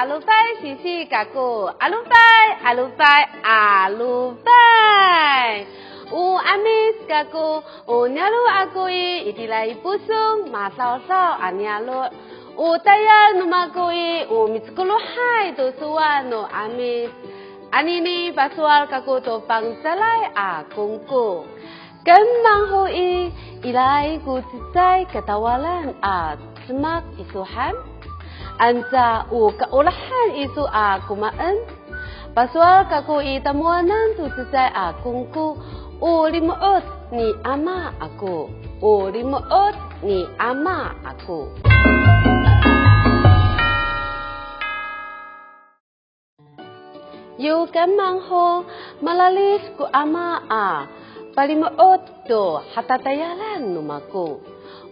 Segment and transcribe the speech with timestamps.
[0.00, 1.72] alufai sisi kaku.
[1.80, 4.46] Alufai, alufai, alufai.
[6.12, 12.02] U amis kaku, u nyalu akui, itilai pusung, masau-sau anyalu.
[12.56, 17.10] U tayar numakui, u mitskuluhai tu suwano amis.
[17.72, 21.44] Anini pasual kaku tu aku, akungku.
[22.06, 23.34] Kembang hui,
[23.66, 24.38] ilai ku
[25.10, 27.74] ketawalan at semak isuhan.
[28.58, 31.56] Anza u kaulahan isu a kumaan.
[32.36, 35.56] Basual kaku i tamuanan tu cicai a kungku.
[36.00, 36.84] U limuot
[37.16, 38.48] ni ama aku.
[38.84, 41.48] U limuot ni ama aku.
[47.36, 48.64] Yu kemang ho
[49.04, 50.66] malalis ku ama a
[51.36, 54.40] palimuot do hatatayalan numaku.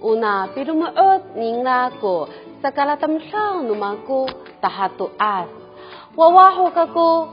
[0.05, 2.29] Una pirumuot ningla ko
[2.65, 4.25] sa kalatamsaw numaku
[4.65, 5.53] tahatu as.
[6.17, 7.29] Wawaho kako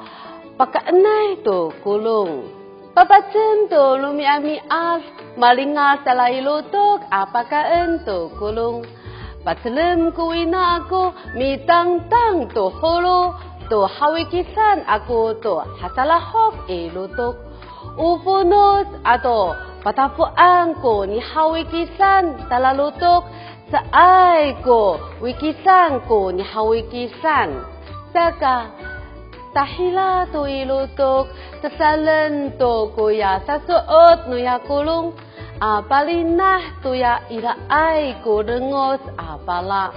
[0.60, 2.52] pakaanay to kulong.
[2.92, 5.00] Papatsim to lumiami as
[5.40, 8.84] malinga sa lailutok apakaan to kulong.
[9.48, 13.32] Patlim ko ina ako mitang-tang to holo
[13.72, 17.40] to hawikisan ako to hasalahok ilutok.
[17.96, 23.26] Upunos ato patapuan ko ni hawikisan talalutok
[23.72, 27.66] sa ay ko wikisan ko ni hawikisan.
[28.12, 28.76] Saka
[29.56, 31.32] tahila to ilutok
[31.64, 35.16] sa salan to kuya sa suot no ya kulong
[35.64, 39.96] apalinah to ya iraay ko rengos apala.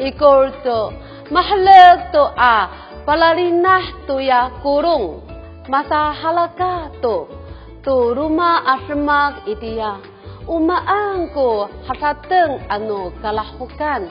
[0.00, 0.96] Ikor to
[1.28, 2.56] mahalag to a
[3.04, 5.20] palarinah tu ya kurung.
[5.68, 7.39] Masa halaka tu
[7.80, 10.00] tu rumah asmak itia
[10.44, 14.08] umaan ko hasateng anu kalahukan.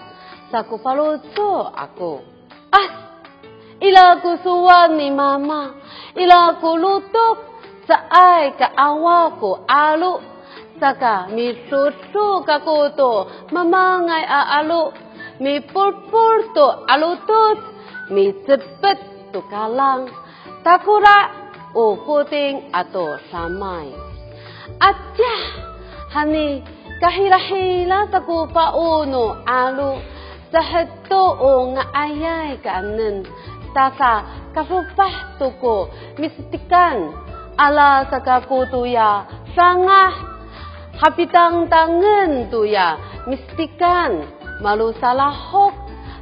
[0.49, 2.25] Sa kupaluto ako
[2.73, 2.89] ah
[3.77, 5.77] ila ko suwan ni mama.
[6.17, 7.37] Ila ko lutok
[7.85, 10.17] sa ay kaawa ko alu.
[10.79, 13.13] Saka mi susu kako to
[13.53, 14.89] mamangay aalu
[15.43, 17.59] mi purpur to alutot
[18.09, 20.09] mi cepet tu kalang.
[20.65, 21.38] Takura
[21.75, 23.93] o puting ato samay.
[24.79, 25.35] Atya
[26.13, 26.63] hani
[27.01, 30.01] kahirahila taku pauno alu
[30.49, 33.25] sa heto o nga ayay kaanan
[33.71, 37.13] tasa kasupah tuko mistikan
[37.53, 40.13] ala sa kakutuya sangah
[40.97, 42.97] hapitang tangan tuya
[43.29, 44.25] mistikan
[44.59, 45.68] malu salahok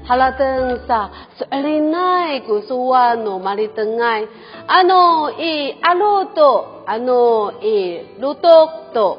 [0.07, 4.23] halateng sa soalinay kusuwan no malitengai
[4.71, 9.09] ano i aluto ano i lutok to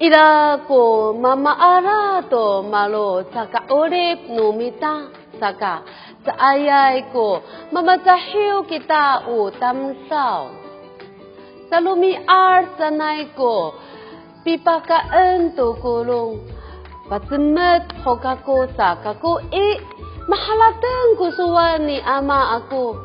[0.00, 5.84] ira ko mamaara to malo sa kaurip no mita saka
[6.24, 10.48] sa ayay ko mamatahiw kita u tamsaw
[11.68, 13.76] sa lumiar sanay ko
[14.40, 16.40] pipakaan to kulong
[17.08, 19.98] patsemet hokako sa kako i
[20.28, 23.00] Mahalatang kusuwan ni ama ako.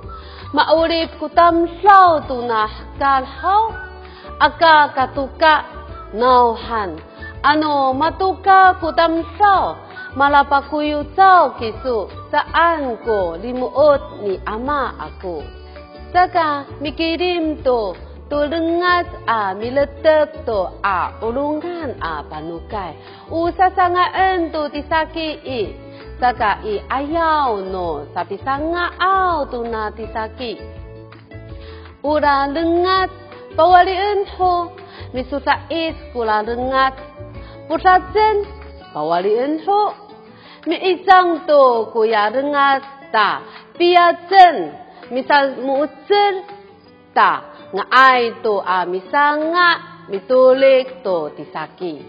[0.52, 3.72] Maurip ko tamsaw tunah kalhaw.
[4.44, 5.64] Aka katuka
[6.12, 7.00] nauhan.
[7.40, 9.80] Ano matuka ko tamsaw.
[10.20, 15.48] Malapakuyutaw kisu saan ko limuot ni ama ako.
[16.12, 17.96] Saka mikirim to
[18.32, 22.96] tulungat a miletek to a ulungan a panukay.
[23.28, 25.62] Usasangaan to tisaki i.
[26.20, 30.56] Saka i ayaw no sapi sanga aw tu na tisaki.
[32.04, 33.12] Ura lengat
[33.56, 34.72] pawalian ho
[35.16, 36.96] misusais kula lengat
[37.68, 38.44] pusajen
[38.92, 39.94] pawalian ho
[40.68, 43.44] mi isang to kuya lengat ta
[43.78, 44.74] piajen
[45.14, 46.34] misal muucer
[47.14, 52.04] ta ay to a misanga mitulik to tisaki.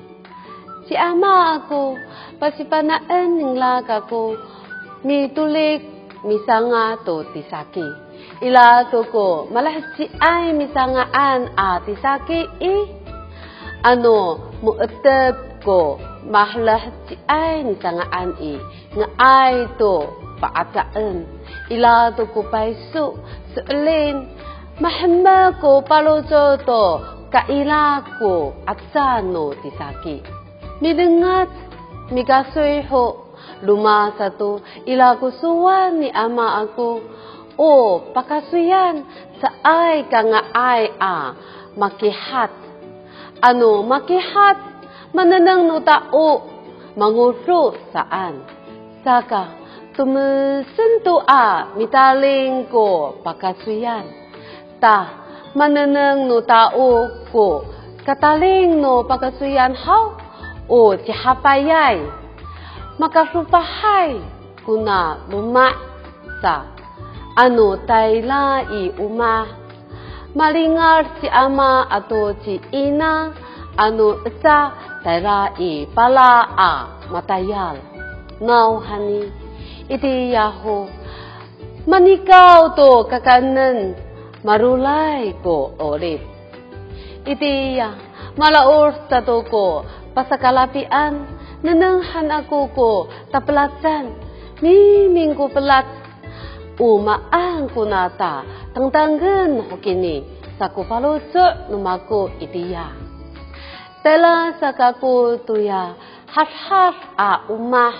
[0.85, 1.97] Si ama ako,
[2.37, 4.37] pasipanaan ng laga ko,
[5.01, 5.81] mitulik,
[6.29, 7.89] misanga to tisaki.
[8.45, 12.77] Ila to ko, malahit si ay misangaan a tisaki i.
[13.85, 15.97] Ano, muutep ko,
[16.29, 18.61] mahlah si ay misangaan i,
[18.93, 20.05] nga ay to
[20.41, 21.25] paataan.
[21.73, 23.17] Ila to ko paisu,
[23.57, 24.29] suulin,
[24.83, 26.85] mahama ko paloso to,
[27.31, 30.19] kaila ko at sano tisaki.
[30.83, 31.51] Midengat,
[32.11, 33.31] migasoy ho,
[33.63, 37.03] lumasa to, ilagusuan ni ama ako,
[37.55, 37.71] o
[38.11, 39.07] pakasuyan
[39.39, 41.17] sa ay ka nga ay a
[41.79, 42.51] makihat.
[43.45, 44.59] Ano makihat,
[45.15, 46.51] mananang no tao,
[46.99, 48.43] manguro saan.
[49.07, 54.24] Saka, Tumesen doa mitaling ko pakasuyan.
[54.81, 54.99] Ta
[55.55, 57.65] maneneng no tao ko
[58.05, 60.19] kataling no pakasuyan hao
[60.69, 62.03] o tihapayay.
[63.01, 64.23] Makasupahay
[64.63, 65.75] kuna luma
[66.39, 66.71] sa
[67.35, 69.47] ano tayla i uma.
[70.35, 73.31] Malingar si ama ato si ina
[73.79, 76.73] ano sa tayla i pala a
[77.11, 77.79] matayal.
[78.43, 79.31] Now honey
[79.91, 80.91] iti yaho.
[81.85, 83.93] Manikaw to kakanan,
[84.45, 86.21] marulay ko ulit.
[87.25, 87.97] Iti ya,
[88.37, 89.83] malaor sa to ko,
[90.13, 91.25] pasakalapian,
[91.65, 92.93] nananghan ako ko,
[93.33, 94.13] taplatan,
[94.61, 95.89] miming ko pelat,
[96.77, 98.45] umaan ko nata,
[98.77, 100.21] tangtanggan ho kini,
[100.61, 102.93] sa kupalutso numako iti ya.
[104.05, 105.97] Tela sa kaku tuya,
[106.29, 107.97] has-has a umah,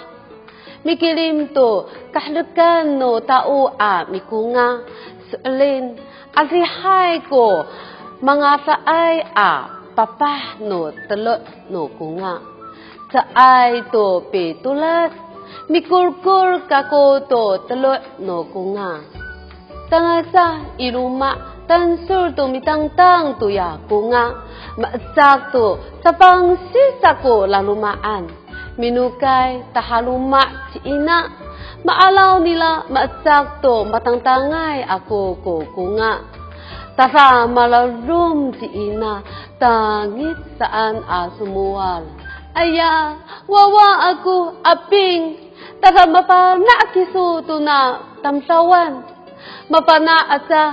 [0.85, 4.85] mikilim to kahlukan no tao a mikunga
[5.33, 5.97] sualin
[6.35, 7.65] 阿是嗨歌，
[8.21, 10.27] 忙啊发爱啊，爸爸
[10.59, 11.39] 努得了
[11.71, 12.41] 老公啊，
[13.09, 15.11] 这爱多别多了，
[15.69, 18.99] 咪咕咕嘎咕多得了老公啊，
[19.89, 21.37] 当阿啥一路马，
[21.69, 24.35] 当手头咪当当都要公啊，
[24.77, 26.63] 马扎多，啥帮西
[27.01, 28.25] 啥个拉路马安，
[28.77, 30.43] 咪努该打哈路马
[30.73, 31.31] 吉伊娜。
[31.85, 36.25] Maalaw nila maatsakto, matangtangay ako ko kunga.
[36.97, 39.21] Tara malarum si ina,
[39.61, 42.09] tangit saan asumuwal.
[42.57, 45.53] Aya, wawa ako, aping,
[45.85, 49.05] tara mapana kisuto na tamsawan.
[49.69, 50.65] Mapana asa,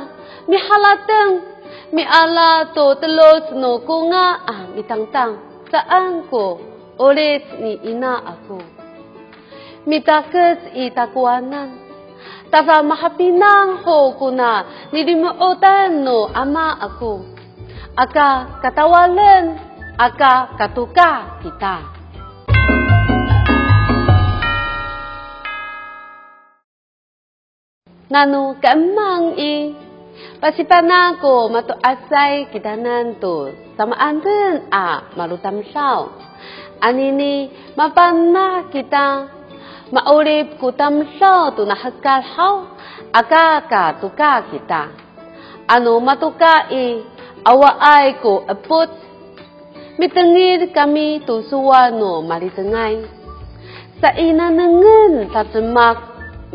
[0.48, 1.44] mihalatang,
[1.92, 6.56] miala to telos no kunga, ah, mitangtang, saan ko
[7.04, 8.81] ulit ni ina ako.
[9.82, 11.82] Mitakas itakuanan.
[12.54, 17.26] Tara mahapinang ho kuna nilimuotan no ama ako.
[17.98, 19.58] Aka katawalan,
[19.98, 21.76] aka katuka kita.
[28.12, 29.72] Nanu kamang i
[30.38, 33.50] pasipana ko matuasay kitanan to
[33.80, 36.12] samaan din a malutam sao
[36.84, 37.48] anini
[37.80, 39.41] mapana kita
[39.92, 44.84] maurip kutam sao tu aka ka tuka kita
[45.68, 47.04] ano matuka i
[47.44, 48.88] awa ay ko apot
[50.00, 53.04] mitengir kami tu suwa no malitengay
[54.00, 56.00] sa ina nengen sa semak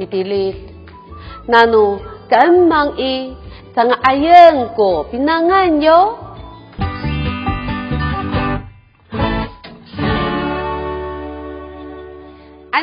[0.00, 0.56] mitilit
[1.44, 2.00] nano
[2.32, 3.36] kaemang i
[3.76, 6.25] sa nga ayeng ko pinangan yo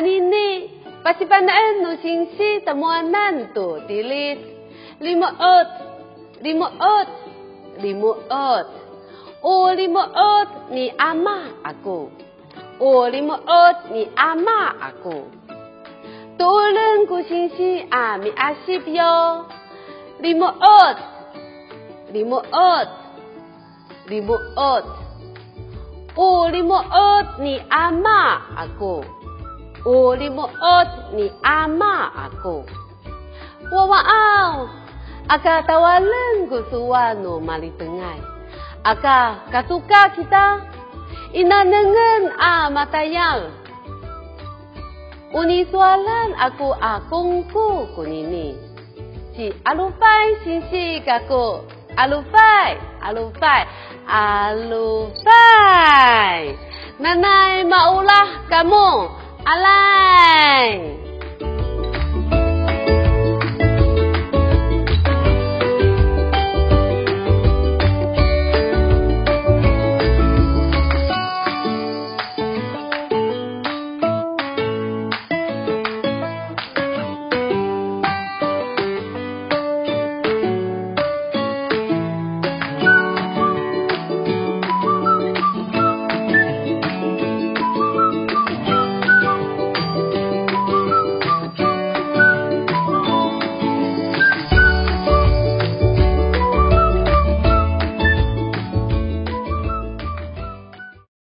[0.04, 0.68] Anini,
[1.00, 4.36] pasipanaan no singsi tamuanan to dilis
[5.00, 5.70] limuot,
[6.44, 7.10] limuot,
[7.80, 8.68] limuot.
[9.40, 12.12] O limuot ni ama ako.
[12.84, 15.24] O limuot ni ama ako.
[16.36, 19.48] Tulen ko singsi ami asip yo.
[20.20, 20.98] Limuot,
[22.12, 22.88] limuot,
[24.12, 24.84] limuot.
[26.12, 29.24] O limuot ni ama ako.
[29.84, 32.64] Uli mo ot ni ama ako.
[33.68, 34.64] Wawaaw!
[35.28, 38.20] Aka tawalan gusuwa no malitengay.
[38.80, 40.64] Aka katuka kita.
[41.36, 43.52] Inanangan a matayal.
[45.36, 48.56] Uniswalan ako akong ko kunini.
[49.36, 51.68] Si alupay sinsi kako.
[51.94, 52.74] Alupay,
[53.04, 53.62] alupay,
[54.10, 55.22] alupay.
[56.98, 59.23] Nanay maulah kamu.
[59.44, 60.80] 阿赖